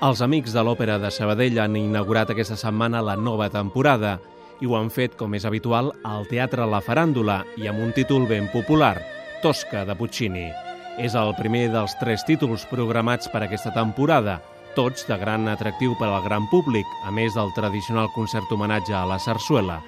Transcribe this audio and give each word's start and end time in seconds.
Els 0.00 0.22
amics 0.24 0.54
de 0.56 0.62
l'Òpera 0.64 0.94
de 0.96 1.10
Sabadell 1.12 1.58
han 1.60 1.74
inaugurat 1.76 2.30
aquesta 2.32 2.56
setmana 2.56 3.02
la 3.04 3.18
nova 3.20 3.50
temporada 3.52 4.14
i 4.64 4.68
ho 4.68 4.72
han 4.78 4.88
fet, 4.88 5.12
com 5.20 5.34
és 5.36 5.44
habitual, 5.44 5.90
al 6.08 6.24
Teatre 6.30 6.64
La 6.64 6.80
Faràndula 6.80 7.42
i 7.60 7.68
amb 7.68 7.82
un 7.84 7.92
títol 7.92 8.24
ben 8.30 8.46
popular, 8.48 8.94
Tosca 9.42 9.82
de 9.84 9.92
Puccini. 9.98 10.46
És 10.96 11.12
el 11.20 11.34
primer 11.36 11.66
dels 11.74 11.98
tres 12.00 12.24
títols 12.24 12.64
programats 12.70 13.28
per 13.28 13.42
aquesta 13.44 13.74
temporada, 13.76 14.38
tots 14.72 15.04
de 15.04 15.20
gran 15.20 15.44
atractiu 15.52 15.92
per 16.00 16.08
al 16.08 16.24
gran 16.24 16.48
públic, 16.48 16.88
a 17.04 17.12
més 17.12 17.36
del 17.36 17.52
tradicional 17.52 18.08
concert 18.16 18.48
homenatge 18.56 18.96
a 18.96 19.04
la 19.04 19.20
sarsuela. 19.20 19.82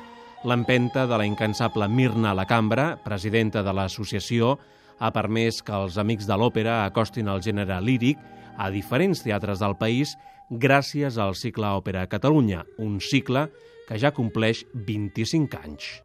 L'empenta 0.45 1.07
de 1.09 1.17
la 1.17 1.25
incansable 1.25 1.89
Mirna 1.89 2.37
La 2.37 2.45
Cambra, 2.45 2.99
presidenta 3.01 3.65
de 3.65 3.73
l'associació, 3.73 4.59
ha 4.99 5.11
permès 5.15 5.63
que 5.63 5.73
els 5.73 5.99
amics 5.99 6.29
de 6.29 6.37
l'òpera 6.37 6.83
acostin 6.85 7.29
el 7.29 7.43
gènere 7.45 7.81
líric 7.81 8.21
a 8.59 8.71
diferents 8.71 9.23
teatres 9.25 9.63
del 9.63 9.77
país 9.81 10.17
gràcies 10.53 11.17
al 11.19 11.35
cicle 11.35 11.71
Òpera 11.79 12.05
a 12.05 12.11
Catalunya, 12.11 12.65
un 12.79 13.01
cicle 13.01 13.49
que 13.89 13.99
ja 13.99 14.13
compleix 14.13 14.67
25 14.75 15.61
anys. 15.65 16.03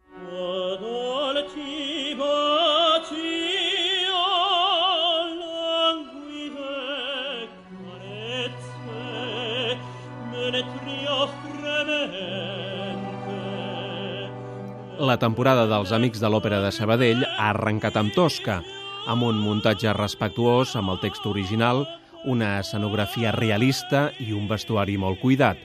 La 14.98 15.16
temporada 15.22 15.68
dels 15.70 15.92
Amics 15.94 16.20
de 16.20 16.30
l'Òpera 16.32 16.58
de 16.64 16.72
Sabadell 16.74 17.22
ha 17.28 17.52
arrencat 17.52 18.00
amb 18.00 18.16
Tosca, 18.16 18.62
amb 19.08 19.24
un 19.24 19.40
muntatge 19.40 19.94
respectuós 19.96 20.76
amb 20.76 20.92
el 20.92 21.00
text 21.00 21.26
original, 21.26 21.86
una 22.28 22.58
escenografia 22.60 23.32
realista 23.32 24.10
i 24.20 24.34
un 24.36 24.50
vestuari 24.50 24.98
molt 25.00 25.22
cuidat. 25.22 25.58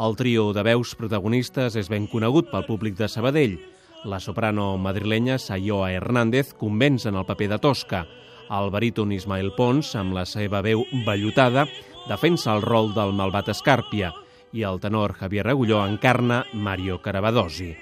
El 0.00 0.16
trio 0.16 0.50
de 0.56 0.64
veus 0.64 0.94
protagonistes 0.96 1.76
és 1.76 1.90
ben 1.92 2.08
conegut 2.08 2.48
pel 2.50 2.64
públic 2.64 2.96
de 2.96 3.08
Sabadell. 3.08 3.58
La 4.04 4.20
soprano 4.20 4.74
madrilenya 4.80 5.38
Sayoa 5.38 5.90
Hernández 5.92 6.54
convenç 6.56 7.06
en 7.06 7.20
el 7.20 7.26
paper 7.28 7.50
de 7.52 7.58
Tosca. 7.58 8.04
El 8.48 8.70
baríton 8.70 9.12
Ismael 9.12 9.52
Pons, 9.56 9.94
amb 9.96 10.16
la 10.16 10.24
seva 10.24 10.62
veu 10.64 10.84
vellutada, 11.06 11.66
defensa 12.08 12.54
el 12.54 12.62
rol 12.64 12.94
del 12.96 13.12
malvat 13.12 13.50
Escàrpia 13.52 14.12
i 14.56 14.62
el 14.64 14.80
tenor 14.80 15.12
Javier 15.18 15.48
Agulló 15.52 15.84
encarna 15.84 16.44
Mario 16.54 17.02
Carabadosi. 17.02 17.74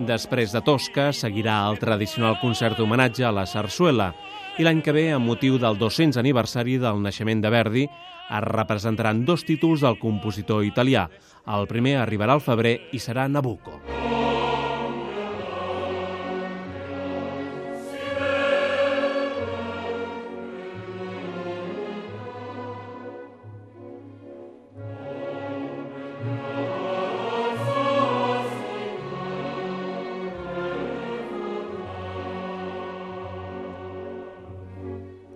Després 0.00 0.48
de 0.54 0.62
Tosca 0.64 1.10
seguirà 1.12 1.58
el 1.68 1.76
tradicional 1.76 2.38
concert 2.40 2.78
d'homenatge 2.78 3.26
a 3.28 3.32
la 3.36 3.44
sarsuela, 3.44 4.14
i 4.56 4.64
l'any 4.64 4.80
que 4.80 4.94
ve, 4.96 5.10
amb 5.12 5.28
motiu 5.28 5.58
del 5.60 5.76
200 5.76 6.16
aniversari 6.20 6.78
del 6.80 7.02
naixement 7.04 7.44
de 7.44 7.52
Verdi, 7.52 7.84
es 7.84 8.46
representaran 8.46 9.26
dos 9.28 9.44
títols 9.44 9.84
del 9.84 9.98
compositor 10.00 10.64
italià. 10.64 11.04
El 11.44 11.68
primer 11.68 11.98
arribarà 12.00 12.38
al 12.38 12.44
febrer 12.44 12.78
i 12.96 13.02
serà 13.02 13.28
Nabucco. 13.28 13.76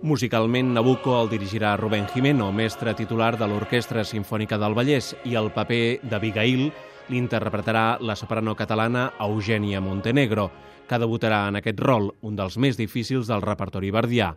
Musicalment, 0.05 0.67
Nabucco 0.75 1.15
el 1.17 1.31
dirigirà 1.31 1.71
Rubén 1.79 2.05
Jimeno, 2.13 2.51
mestre 2.53 2.91
titular 2.93 3.31
de 3.39 3.47
l'Orquestra 3.49 4.03
Simfònica 4.05 4.59
del 4.61 4.75
Vallès, 4.77 5.15
i 5.25 5.33
el 5.33 5.49
paper 5.49 5.97
d'Abigail 6.05 6.67
l'interpretarà 7.09 7.97
la 8.05 8.13
soprano 8.13 8.53
catalana 8.53 9.07
Eugènia 9.25 9.81
Montenegro, 9.81 10.51
que 10.85 10.99
debutarà 11.01 11.47
en 11.49 11.57
aquest 11.57 11.81
rol, 11.81 12.11
un 12.21 12.37
dels 12.37 12.59
més 12.61 12.77
difícils 12.77 13.31
del 13.33 13.41
repertori 13.41 13.89
verdià. 13.89 14.35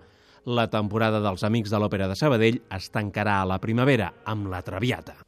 La 0.48 0.70
temporada 0.72 1.20
dels 1.20 1.44
Amics 1.44 1.68
de 1.68 1.82
l'Òpera 1.82 2.08
de 2.08 2.16
Sabadell 2.16 2.62
es 2.72 2.88
tancarà 2.88 3.42
a 3.42 3.50
la 3.52 3.60
primavera 3.60 4.14
amb 4.24 4.48
la 4.48 4.64
Traviata. 4.64 5.18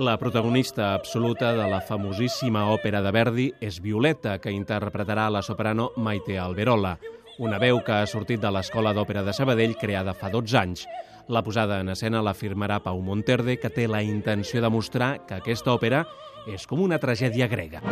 La 0.00 0.16
protagonista 0.16 0.94
absoluta 0.94 1.52
de 1.52 1.66
la 1.68 1.82
famosíssima 1.84 2.62
òpera 2.72 3.02
de 3.04 3.10
Verdi 3.12 3.44
és 3.60 3.82
Violeta, 3.84 4.38
que 4.40 4.48
interpretarà 4.48 5.26
la 5.28 5.42
soprano 5.44 5.90
Maite 6.00 6.38
Alberola, 6.40 6.94
una 7.36 7.58
veu 7.60 7.82
que 7.84 7.98
ha 7.98 8.06
sortit 8.08 8.40
de 8.40 8.48
l'Escola 8.48 8.94
d'Òpera 8.96 9.20
de 9.26 9.34
Sabadell 9.36 9.76
creada 9.76 10.14
fa 10.16 10.30
12 10.32 10.56
anys. 10.56 10.86
La 11.28 11.42
posada 11.44 11.82
en 11.84 11.92
escena 11.92 12.24
la 12.24 12.32
firmarà 12.32 12.80
Pau 12.80 13.02
Monterde, 13.04 13.58
que 13.60 13.68
té 13.68 13.84
la 13.92 14.00
intenció 14.00 14.64
de 14.64 14.72
mostrar 14.72 15.18
que 15.28 15.36
aquesta 15.36 15.76
òpera 15.76 16.06
és 16.48 16.64
com 16.64 16.80
una 16.80 16.96
tragèdia 16.96 17.52
grega. 17.52 17.84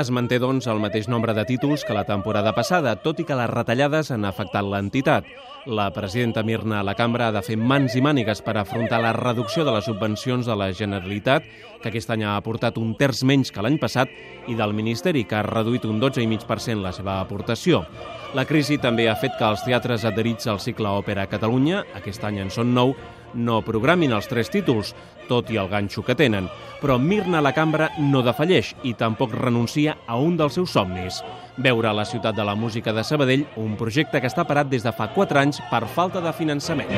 Es 0.00 0.08
manté, 0.08 0.38
doncs, 0.40 0.64
el 0.70 0.78
mateix 0.80 1.10
nombre 1.12 1.34
de 1.36 1.42
títols 1.44 1.82
que 1.84 1.92
la 1.92 2.06
temporada 2.08 2.54
passada, 2.56 2.94
tot 3.04 3.18
i 3.20 3.26
que 3.28 3.36
les 3.36 3.50
retallades 3.50 4.08
han 4.14 4.24
afectat 4.24 4.64
l'entitat. 4.64 5.26
La 5.68 5.90
presidenta 5.92 6.40
Mirna 6.40 6.78
a 6.78 6.86
la 6.86 6.94
cambra 6.96 7.26
ha 7.28 7.34
de 7.34 7.42
fer 7.44 7.58
mans 7.60 7.92
i 7.98 8.00
mànigues 8.00 8.40
per 8.40 8.54
afrontar 8.56 9.02
la 9.04 9.12
reducció 9.12 9.60
de 9.66 9.74
les 9.74 9.84
subvencions 9.84 10.48
de 10.48 10.56
la 10.56 10.70
Generalitat, 10.72 11.44
que 11.82 11.92
aquest 11.92 12.14
any 12.16 12.24
ha 12.24 12.38
aportat 12.38 12.80
un 12.80 12.94
terç 12.96 13.20
menys 13.28 13.52
que 13.52 13.60
l'any 13.60 13.76
passat, 13.82 14.08
i 14.48 14.56
del 14.56 14.72
Ministeri, 14.72 15.26
que 15.28 15.36
ha 15.36 15.44
reduït 15.44 15.84
un 15.84 16.00
12,5% 16.00 16.80
la 16.80 16.96
seva 16.96 17.20
aportació. 17.20 17.84
La 18.32 18.46
crisi 18.48 18.80
també 18.80 19.10
ha 19.10 19.18
fet 19.20 19.36
que 19.36 19.52
els 19.52 19.66
teatres 19.68 20.08
adherits 20.08 20.48
al 20.48 20.64
cicle 20.64 20.96
Òpera 20.96 21.28
Catalunya, 21.28 21.84
aquest 22.00 22.24
any 22.24 22.40
en 22.40 22.48
són 22.48 22.72
nou, 22.72 22.96
no 23.34 23.60
programin 23.66 24.12
els 24.16 24.28
tres 24.30 24.50
títols, 24.50 24.94
tot 25.28 25.50
i 25.50 25.58
el 25.60 25.68
ganxo 25.70 26.02
que 26.06 26.16
tenen. 26.18 26.48
Però 26.80 26.96
Mirna 26.98 27.42
la 27.44 27.52
Cambra 27.56 27.90
no 27.98 28.24
defalleix 28.26 28.72
i 28.82 28.94
tampoc 28.98 29.34
renuncia 29.36 29.98
a 30.06 30.16
un 30.18 30.36
dels 30.40 30.56
seus 30.58 30.74
somnis. 30.74 31.20
Veure 31.58 31.92
la 31.94 32.08
ciutat 32.08 32.34
de 32.36 32.46
la 32.46 32.56
música 32.56 32.92
de 32.96 33.04
Sabadell 33.04 33.46
un 33.60 33.76
projecte 33.76 34.20
que 34.20 34.30
està 34.30 34.46
parat 34.48 34.70
des 34.72 34.82
de 34.82 34.92
fa 34.96 35.10
4 35.14 35.44
anys 35.44 35.62
per 35.70 35.84
falta 35.86 36.24
de 36.24 36.32
finançament. 36.32 36.90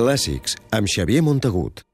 Clàssics, 0.00 0.56
amb 0.72 0.88
Xavier 0.88 1.20
Montagut. 1.20 1.89